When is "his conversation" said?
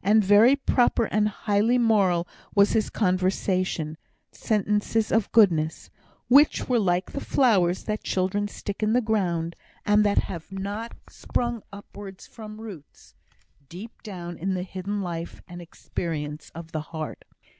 2.72-3.96